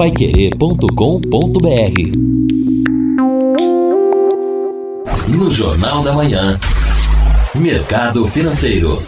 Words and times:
paiquerê.com.br 0.00 0.88
No 5.28 5.50
Jornal 5.50 6.02
da 6.02 6.14
Manhã, 6.14 6.58
Mercado 7.54 8.26
Financeiro. 8.26 9.02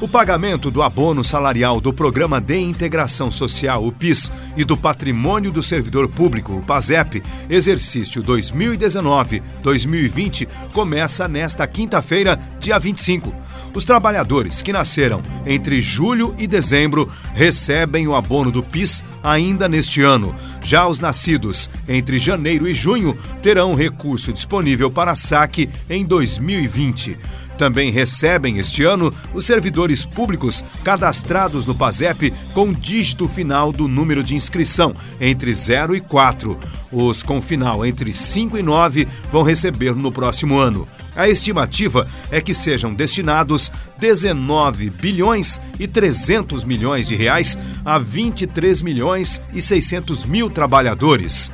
O 0.00 0.08
pagamento 0.08 0.68
do 0.68 0.82
abono 0.82 1.22
salarial 1.22 1.80
do 1.80 1.92
Programa 1.92 2.40
de 2.40 2.58
Integração 2.58 3.30
Social, 3.30 3.86
o 3.86 3.92
PIS, 3.92 4.32
e 4.56 4.64
do 4.64 4.76
Patrimônio 4.76 5.52
do 5.52 5.62
Servidor 5.62 6.08
Público, 6.08 6.54
o 6.54 6.62
PASEP, 6.62 7.22
exercício 7.48 8.20
2019-2020, 8.24 10.48
começa 10.72 11.28
nesta 11.28 11.64
quinta-feira, 11.68 12.36
dia 12.58 12.80
25. 12.80 13.46
Os 13.74 13.84
trabalhadores 13.84 14.62
que 14.62 14.72
nasceram 14.72 15.22
entre 15.44 15.80
julho 15.80 16.34
e 16.38 16.46
dezembro 16.46 17.10
recebem 17.34 18.08
o 18.08 18.14
abono 18.14 18.50
do 18.50 18.62
PIS 18.62 19.04
ainda 19.22 19.68
neste 19.68 20.02
ano. 20.02 20.34
Já 20.62 20.86
os 20.86 20.98
nascidos 20.98 21.70
entre 21.88 22.18
janeiro 22.18 22.66
e 22.66 22.74
junho 22.74 23.16
terão 23.42 23.74
recurso 23.74 24.32
disponível 24.32 24.90
para 24.90 25.14
saque 25.14 25.68
em 25.88 26.04
2020. 26.04 27.16
Também 27.56 27.90
recebem 27.90 28.58
este 28.58 28.84
ano 28.84 29.12
os 29.34 29.46
servidores 29.46 30.04
públicos 30.04 30.64
cadastrados 30.84 31.64
no 31.64 31.74
PASEP 31.74 32.32
com 32.52 32.72
dígito 32.72 33.28
final 33.28 33.72
do 33.72 33.88
número 33.88 34.22
de 34.22 34.34
inscrição 34.34 34.94
entre 35.20 35.54
0 35.54 35.96
e 35.96 36.00
4. 36.00 36.58
Os 36.92 37.22
com 37.22 37.40
final 37.40 37.84
entre 37.84 38.12
5 38.12 38.58
e 38.58 38.62
9 38.62 39.08
vão 39.32 39.42
receber 39.42 39.94
no 39.94 40.12
próximo 40.12 40.58
ano. 40.58 40.86
A 41.16 41.28
estimativa 41.28 42.06
é 42.30 42.40
que 42.42 42.52
sejam 42.52 42.92
destinados 42.92 43.72
19 43.98 44.90
bilhões 44.90 45.60
e 45.80 45.88
300 45.88 46.62
milhões 46.62 47.08
de 47.08 47.16
reais 47.16 47.58
a 47.84 47.98
23 47.98 48.82
milhões 48.82 49.42
e 49.54 49.62
600 49.62 50.26
mil 50.26 50.50
trabalhadores. 50.50 51.50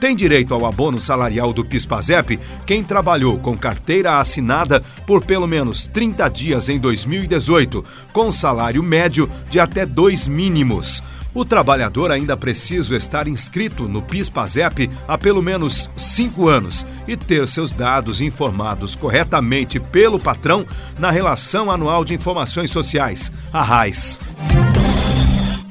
Tem 0.00 0.16
direito 0.16 0.52
ao 0.52 0.66
abono 0.66 1.00
salarial 1.00 1.52
do 1.52 1.64
PIS/PASEP 1.64 2.38
quem 2.66 2.82
trabalhou 2.82 3.38
com 3.38 3.56
carteira 3.56 4.18
assinada 4.18 4.82
por 5.06 5.24
pelo 5.24 5.46
menos 5.46 5.86
30 5.86 6.28
dias 6.28 6.68
em 6.68 6.78
2018, 6.78 7.84
com 8.12 8.30
salário 8.32 8.82
médio 8.82 9.30
de 9.48 9.60
até 9.60 9.86
dois 9.86 10.26
mínimos. 10.26 11.02
O 11.34 11.44
trabalhador 11.44 12.12
ainda 12.12 12.36
precisa 12.36 12.94
estar 12.94 13.26
inscrito 13.26 13.88
no 13.88 14.00
PIS/PASEP 14.00 14.88
há 15.08 15.18
pelo 15.18 15.42
menos 15.42 15.90
cinco 15.96 16.48
anos 16.48 16.86
e 17.08 17.16
ter 17.16 17.48
seus 17.48 17.72
dados 17.72 18.20
informados 18.20 18.94
corretamente 18.94 19.80
pelo 19.80 20.18
patrão 20.18 20.64
na 20.96 21.10
Relação 21.10 21.72
Anual 21.72 22.04
de 22.04 22.14
Informações 22.14 22.70
Sociais, 22.70 23.32
a 23.52 23.62
RAIS. 23.62 24.20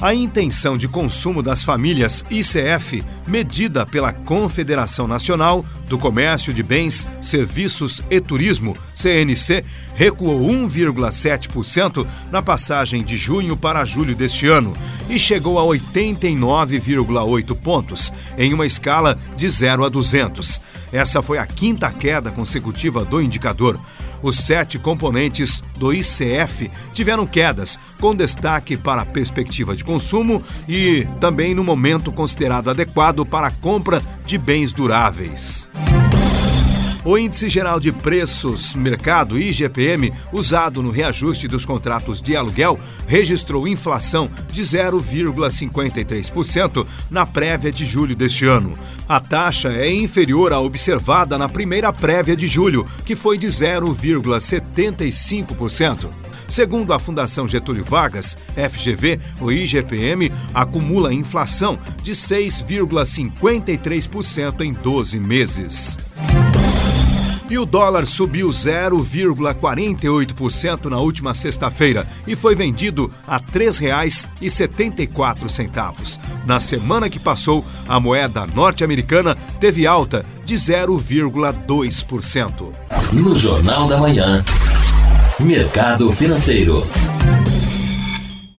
A 0.03 0.13
intenção 0.13 0.77
de 0.77 0.85
consumo 0.85 1.41
das 1.41 1.63
famílias 1.63 2.25
ICF, 2.29 3.01
medida 3.25 3.85
pela 3.85 4.11
Confederação 4.11 5.07
Nacional 5.07 5.65
do 5.87 5.97
Comércio 5.97 6.53
de 6.53 6.61
Bens, 6.61 7.07
Serviços 7.21 8.03
e 8.09 8.19
Turismo, 8.19 8.75
CNC, 8.93 9.63
recuou 9.95 10.41
1,7% 10.41 12.05
na 12.29 12.41
passagem 12.41 13.01
de 13.01 13.15
junho 13.15 13.55
para 13.55 13.85
julho 13.85 14.13
deste 14.13 14.45
ano 14.45 14.73
e 15.09 15.17
chegou 15.17 15.57
a 15.57 15.63
89,8 15.63 17.55
pontos, 17.55 18.11
em 18.37 18.53
uma 18.53 18.65
escala 18.65 19.17
de 19.37 19.47
0 19.47 19.85
a 19.85 19.89
200. 19.89 20.61
Essa 20.91 21.21
foi 21.21 21.37
a 21.37 21.47
quinta 21.47 21.89
queda 21.89 22.29
consecutiva 22.29 23.05
do 23.05 23.21
indicador. 23.21 23.79
Os 24.23 24.37
sete 24.37 24.79
componentes 24.79 25.61
do 25.75 25.93
ICF 25.93 26.71
tiveram 26.93 27.27
quedas, 27.27 27.77
com 27.99 28.15
destaque 28.15 28.77
para 28.77 29.01
a 29.01 29.05
perspectiva 29.05 29.75
de 29.75 29.83
consumo 29.83 30.41
e 30.67 31.05
também 31.19 31.53
no 31.53 31.63
momento 31.63 32.11
considerado 32.11 32.69
adequado 32.69 33.25
para 33.25 33.47
a 33.47 33.51
compra 33.51 34.01
de 34.25 34.37
bens 34.37 34.71
duráveis. 34.71 35.67
O 37.05 37.17
Índice 37.17 37.49
Geral 37.49 37.81
de 37.81 37.91
Preços 37.91 38.73
Mercado, 38.75 39.37
IGPM, 39.37 40.13
usado 40.31 40.81
no 40.81 40.89
reajuste 40.89 41.49
dos 41.49 41.65
contratos 41.65 42.21
de 42.21 42.33
aluguel, 42.33 42.79
registrou 43.05 43.67
inflação 43.67 44.31
de 44.49 44.61
0,53% 44.61 46.87
na 47.11 47.25
prévia 47.25 47.73
de 47.73 47.83
julho 47.83 48.15
deste 48.15 48.45
ano. 48.45 48.79
A 49.07 49.19
taxa 49.19 49.67
é 49.73 49.93
inferior 49.93 50.53
à 50.53 50.61
observada 50.61 51.37
na 51.37 51.49
primeira 51.49 51.91
prévia 51.91 52.37
de 52.37 52.47
julho, 52.47 52.87
que 53.05 53.17
foi 53.17 53.37
de 53.37 53.47
0,75%. 53.47 56.09
Segundo 56.47 56.93
a 56.93 56.99
Fundação 56.99 57.49
Getúlio 57.49 57.83
Vargas, 57.83 58.37
FGV, 58.55 59.19
o 59.41 59.51
IGPM 59.51 60.31
acumula 60.53 61.13
inflação 61.13 61.77
de 62.01 62.13
6,53% 62.13 64.61
em 64.61 64.71
12 64.71 65.19
meses. 65.19 65.99
E 67.49 67.57
o 67.57 67.65
dólar 67.65 68.05
subiu 68.05 68.49
0,48% 68.49 70.85
na 70.85 70.99
última 70.99 71.33
sexta-feira 71.33 72.07
e 72.25 72.33
foi 72.35 72.55
vendido 72.55 73.11
a 73.27 73.35
R$ 73.37 73.43
3,74. 73.53 76.19
Na 76.45 76.59
semana 76.59 77.09
que 77.09 77.19
passou, 77.19 77.63
a 77.87 77.97
moeda 77.99 78.45
norte-americana 78.47 79.37
teve 79.59 79.85
alta 79.87 80.25
de 80.45 80.55
0,2%. 80.55 82.71
No 83.13 83.35
Jornal 83.37 83.87
da 83.87 83.97
Manhã, 83.97 84.43
Mercado 85.39 86.11
Financeiro. 86.11 86.85